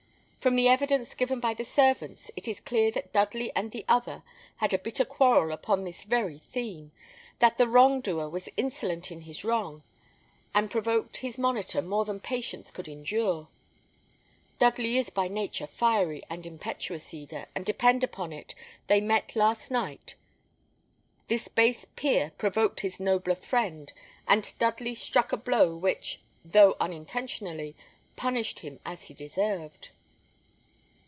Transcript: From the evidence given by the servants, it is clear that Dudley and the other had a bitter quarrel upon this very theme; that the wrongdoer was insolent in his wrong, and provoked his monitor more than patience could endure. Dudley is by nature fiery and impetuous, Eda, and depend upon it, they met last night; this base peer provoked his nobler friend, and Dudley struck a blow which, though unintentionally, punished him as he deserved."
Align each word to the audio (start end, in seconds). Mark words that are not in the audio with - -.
From 0.41 0.55
the 0.55 0.67
evidence 0.69 1.13
given 1.13 1.39
by 1.39 1.53
the 1.53 1.63
servants, 1.63 2.31
it 2.35 2.47
is 2.47 2.59
clear 2.59 2.89
that 2.93 3.13
Dudley 3.13 3.51
and 3.55 3.69
the 3.69 3.85
other 3.87 4.23
had 4.55 4.73
a 4.73 4.79
bitter 4.79 5.05
quarrel 5.05 5.53
upon 5.53 5.83
this 5.83 6.03
very 6.03 6.39
theme; 6.39 6.91
that 7.37 7.59
the 7.59 7.67
wrongdoer 7.67 8.27
was 8.27 8.49
insolent 8.57 9.11
in 9.11 9.21
his 9.21 9.43
wrong, 9.45 9.83
and 10.55 10.71
provoked 10.71 11.17
his 11.17 11.37
monitor 11.37 11.79
more 11.79 12.05
than 12.05 12.19
patience 12.19 12.71
could 12.71 12.87
endure. 12.87 13.49
Dudley 14.57 14.97
is 14.97 15.11
by 15.11 15.27
nature 15.27 15.67
fiery 15.67 16.23
and 16.27 16.43
impetuous, 16.47 17.13
Eda, 17.13 17.45
and 17.53 17.63
depend 17.63 18.03
upon 18.03 18.33
it, 18.33 18.55
they 18.87 18.99
met 18.99 19.35
last 19.35 19.69
night; 19.69 20.15
this 21.27 21.47
base 21.49 21.85
peer 21.95 22.31
provoked 22.39 22.79
his 22.79 22.99
nobler 22.99 23.35
friend, 23.35 23.93
and 24.27 24.51
Dudley 24.57 24.95
struck 24.95 25.31
a 25.31 25.37
blow 25.37 25.75
which, 25.77 26.19
though 26.43 26.77
unintentionally, 26.79 27.75
punished 28.15 28.61
him 28.61 28.79
as 28.83 29.05
he 29.05 29.13
deserved." 29.13 29.89